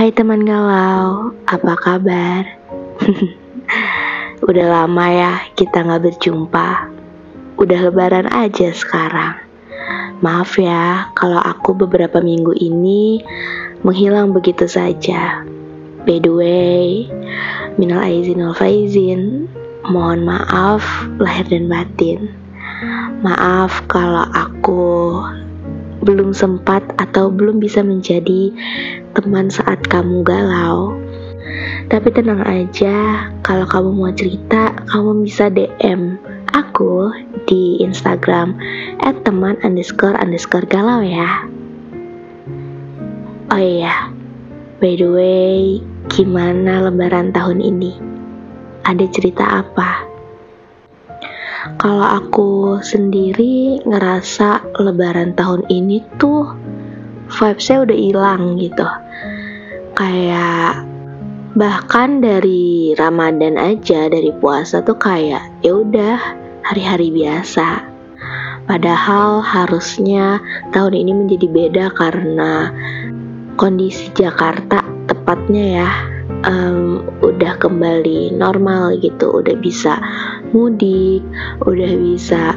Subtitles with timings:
[0.00, 2.48] Hai teman galau, apa kabar?
[4.48, 6.88] Udah lama ya kita nggak berjumpa.
[7.60, 9.36] Udah lebaran aja sekarang.
[10.24, 13.20] Maaf ya kalau aku beberapa minggu ini
[13.84, 15.44] menghilang begitu saja.
[16.08, 17.04] By the way,
[17.76, 19.52] minal aizin wal faizin,
[19.84, 20.80] mohon maaf
[21.20, 22.32] lahir dan batin.
[23.20, 25.20] Maaf kalau aku
[26.04, 28.52] belum sempat atau belum bisa menjadi
[29.16, 30.96] teman saat kamu galau.
[31.90, 36.16] Tapi tenang aja, kalau kamu mau cerita, kamu bisa DM
[36.54, 37.10] aku
[37.50, 38.54] di Instagram
[39.02, 41.46] at teman underscore underscore galau ya.
[43.50, 44.06] Oh iya,
[44.78, 47.98] by the way, gimana lebaran tahun ini?
[48.86, 50.09] Ada cerita apa?
[51.60, 56.56] Kalau aku sendiri ngerasa lebaran tahun ini tuh
[57.28, 58.88] vibesnya udah hilang gitu.
[59.92, 60.88] Kayak
[61.52, 66.16] bahkan dari Ramadan aja dari puasa tuh kayak ya udah
[66.64, 67.84] hari-hari biasa.
[68.64, 70.40] Padahal harusnya
[70.72, 72.70] tahun ini menjadi beda karena
[73.60, 74.80] kondisi Jakarta
[75.10, 75.90] tepatnya ya
[76.44, 79.98] um, udah kembali normal gitu, udah bisa
[80.52, 81.24] mudik,
[81.64, 82.56] udah bisa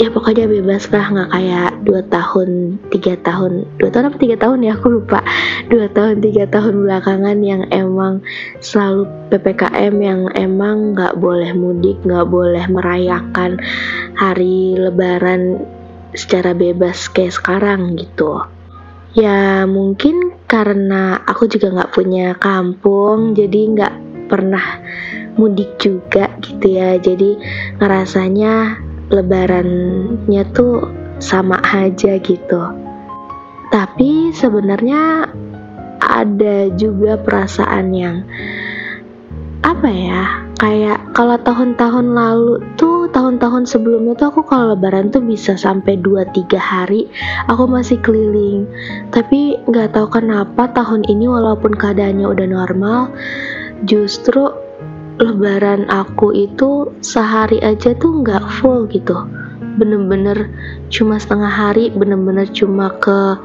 [0.00, 4.64] ya pokoknya bebas lah nggak kayak dua tahun tiga tahun dua tahun apa tiga tahun
[4.64, 5.20] ya aku lupa.
[5.68, 8.24] Dua tahun tiga tahun belakangan yang emang
[8.64, 13.60] selalu ppkm yang emang nggak boleh mudik nggak boleh merayakan
[14.16, 15.60] hari lebaran
[16.16, 18.40] secara bebas kayak sekarang gitu
[19.14, 23.94] ya mungkin karena aku juga nggak punya kampung jadi nggak
[24.30, 24.78] pernah
[25.34, 27.00] mudik juga gitu ya.
[27.00, 27.34] Jadi
[27.80, 28.78] ngerasanya
[29.10, 30.86] lebarannya tuh
[31.18, 32.62] sama aja gitu.
[33.70, 35.30] Tapi sebenarnya
[36.00, 38.16] ada juga perasaan yang
[39.60, 45.56] apa ya kayak kalau tahun-tahun lalu tuh tahun-tahun sebelumnya tuh aku kalau lebaran tuh bisa
[45.56, 47.08] sampai 2-3 hari
[47.48, 48.68] aku masih keliling.
[49.08, 53.08] Tapi nggak tahu kenapa tahun ini walaupun keadaannya udah normal
[53.88, 54.52] justru
[55.16, 59.16] lebaran aku itu sehari aja tuh nggak full gitu.
[59.80, 60.52] Bener-bener
[60.92, 63.40] cuma setengah hari bener-bener cuma ke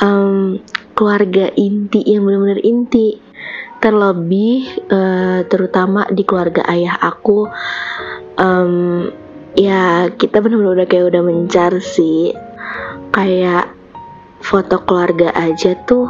[0.00, 0.56] um,
[0.96, 3.20] keluarga inti yang bener-bener inti
[3.84, 7.44] terlebih uh, terutama di keluarga ayah aku
[8.40, 9.12] um,
[9.52, 12.32] ya kita bener-bener udah kayak udah mencar sih.
[13.12, 13.70] Kayak
[14.40, 16.08] foto keluarga aja tuh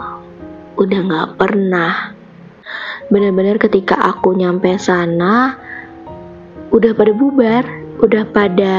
[0.78, 2.14] udah nggak pernah.
[3.10, 5.58] Bener-bener ketika aku nyampe sana
[6.70, 7.62] udah pada bubar
[8.02, 8.76] udah pada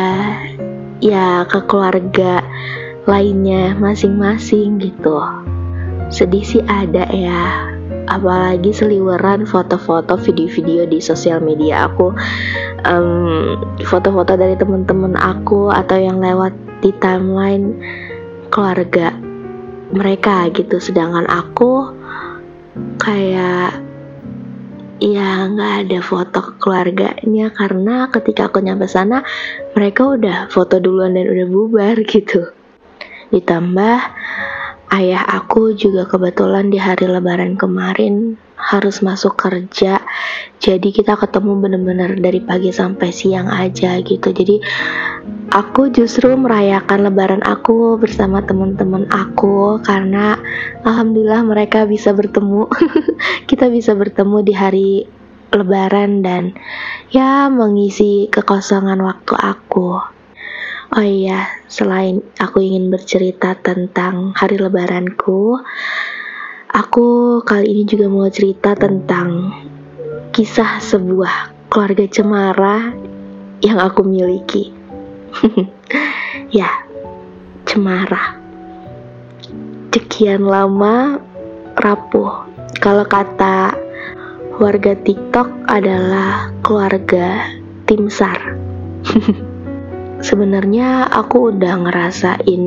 [1.00, 2.40] ya ke keluarga
[3.06, 5.20] lainnya masing-masing gitu.
[6.10, 7.75] Sedih sih ada ya
[8.06, 12.14] apalagi seliweran foto-foto video-video di sosial media aku.
[13.86, 16.54] Foto-foto um, dari temen-temen aku atau yang lewat
[16.86, 17.82] di timeline
[18.54, 19.14] keluarga
[19.90, 20.78] mereka gitu.
[20.78, 21.94] Sedangkan aku
[23.02, 23.82] kayak
[25.02, 27.50] ya nggak ada foto keluarganya.
[27.52, 29.26] Karena ketika aku nyampe sana
[29.74, 32.54] mereka udah foto duluan dan udah bubar gitu.
[33.34, 33.98] Ditambah
[34.94, 40.02] ayah aku juga kebetulan di hari lebaran kemarin harus masuk kerja.
[40.58, 44.32] Jadi kita ketemu bener-bener dari pagi sampai siang aja gitu.
[44.32, 44.62] Jadi
[45.54, 50.40] aku justru merayakan lebaran aku bersama teman-teman aku karena
[50.88, 52.66] alhamdulillah mereka bisa bertemu.
[53.50, 54.90] Kita bisa bertemu di hari
[55.54, 56.52] lebaran dan
[57.14, 60.15] ya mengisi kekosongan waktu aku
[60.94, 65.58] Oh iya, selain aku ingin bercerita tentang hari lebaranku,
[66.76, 69.48] Aku kali ini juga mau cerita tentang
[70.36, 72.92] kisah sebuah keluarga cemara
[73.64, 74.76] yang aku miliki.
[76.52, 76.68] ya,
[77.64, 78.36] cemara.
[79.96, 81.24] Sekian lama
[81.80, 82.44] rapuh.
[82.84, 83.72] Kalau kata
[84.60, 87.56] warga TikTok adalah keluarga
[87.88, 88.52] tim SAR.
[90.24, 92.64] Sebenarnya aku udah ngerasain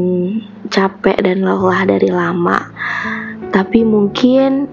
[0.69, 2.59] capek dan lelah dari lama
[3.49, 4.69] tapi mungkin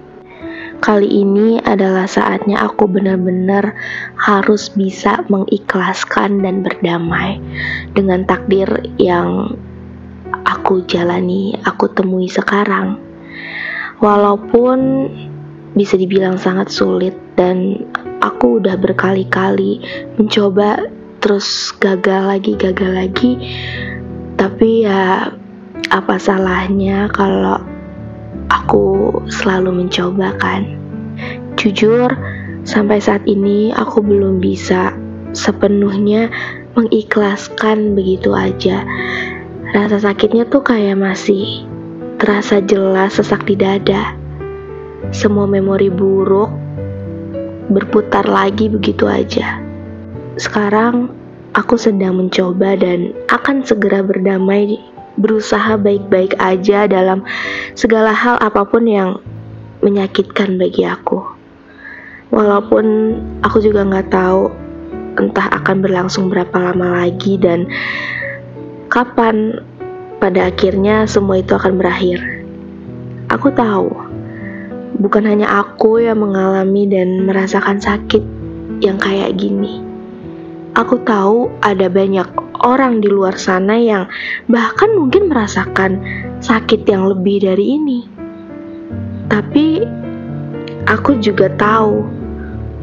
[0.84, 3.74] kali ini adalah saatnya aku benar-benar
[4.20, 7.40] harus bisa mengikhlaskan dan berdamai
[7.96, 8.68] dengan takdir
[9.00, 9.56] yang
[10.46, 13.00] aku jalani, aku temui sekarang.
[14.04, 15.10] Walaupun
[15.74, 17.88] bisa dibilang sangat sulit dan
[18.20, 19.80] aku udah berkali-kali
[20.20, 20.84] mencoba
[21.26, 23.34] terus gagal lagi, gagal lagi.
[24.38, 25.34] Tapi ya
[25.90, 27.58] apa salahnya kalau
[28.54, 30.70] aku selalu mencoba kan.
[31.58, 32.14] Jujur,
[32.62, 34.94] sampai saat ini aku belum bisa
[35.34, 36.30] sepenuhnya
[36.78, 38.86] mengikhlaskan begitu aja.
[39.74, 41.66] Rasa sakitnya tuh kayak masih
[42.22, 44.14] terasa jelas sesak di dada.
[45.10, 46.54] Semua memori buruk
[47.74, 49.65] berputar lagi begitu aja.
[50.36, 51.16] Sekarang
[51.56, 54.76] aku sedang mencoba dan akan segera berdamai
[55.16, 57.24] berusaha baik-baik aja dalam
[57.72, 59.16] segala hal apa pun yang
[59.80, 61.24] menyakitkan bagi aku.
[62.36, 62.86] Walaupun
[63.48, 64.52] aku juga nggak tahu
[65.16, 67.72] entah akan berlangsung berapa lama lagi dan
[68.92, 69.64] kapan
[70.20, 72.20] pada akhirnya semua itu akan berakhir.
[73.32, 73.88] Aku tahu,
[75.00, 78.24] bukan hanya aku yang mengalami dan merasakan sakit
[78.84, 79.85] yang kayak gini.
[80.76, 82.28] Aku tahu ada banyak
[82.60, 84.12] orang di luar sana yang
[84.52, 86.04] bahkan mungkin merasakan
[86.44, 88.00] sakit yang lebih dari ini.
[89.32, 89.88] Tapi
[90.84, 92.04] aku juga tahu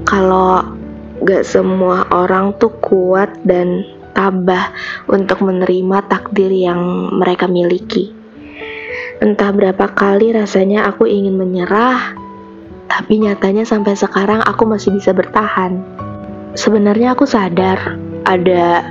[0.09, 0.65] kalau
[1.21, 3.85] gak semua orang tuh kuat dan
[4.17, 4.73] tabah
[5.13, 8.09] untuk menerima takdir yang mereka miliki.
[9.21, 12.17] Entah berapa kali rasanya aku ingin menyerah,
[12.89, 16.02] tapi nyatanya sampai sekarang aku masih bisa bertahan.
[16.53, 17.97] Sebenarnya aku sadar
[18.29, 18.85] ada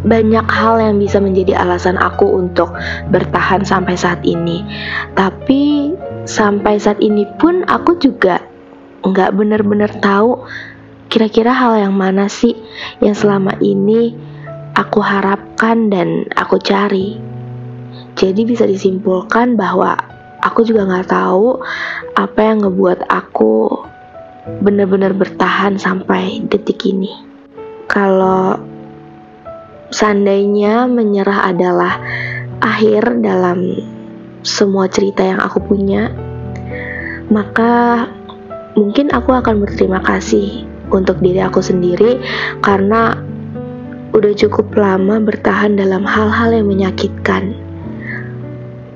[0.00, 2.72] banyak hal yang bisa menjadi alasan aku untuk
[3.12, 4.64] bertahan sampai saat ini.
[5.12, 5.92] Tapi
[6.24, 8.40] sampai saat ini pun aku juga
[9.04, 10.44] nggak benar-benar tahu
[11.12, 12.56] kira-kira hal yang mana sih
[13.04, 14.16] yang selama ini
[14.72, 17.20] aku harapkan dan aku cari.
[18.16, 19.96] Jadi bisa disimpulkan bahwa
[20.40, 21.60] aku juga nggak tahu
[22.16, 23.89] apa yang ngebuat aku
[24.60, 27.12] benar-benar bertahan sampai detik ini.
[27.90, 28.56] Kalau
[29.90, 31.98] seandainya menyerah adalah
[32.62, 33.76] akhir dalam
[34.40, 36.08] semua cerita yang aku punya,
[37.28, 38.06] maka
[38.78, 42.18] mungkin aku akan berterima kasih untuk diri aku sendiri
[42.64, 43.18] karena
[44.10, 47.54] udah cukup lama bertahan dalam hal-hal yang menyakitkan.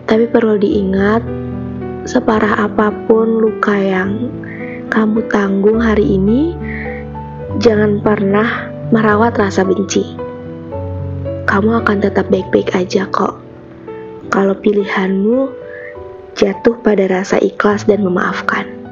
[0.05, 1.23] Tapi perlu diingat,
[2.05, 4.29] separah apa pun luka yang
[4.95, 6.55] kamu tanggung hari ini,
[7.59, 10.15] jangan pernah merawat rasa benci.
[11.51, 13.43] Kamu akan tetap baik-baik aja kok.
[14.31, 15.51] Kalau pilihanmu
[16.39, 18.84] jatuh pada rasa ikhlas dan memaafkan.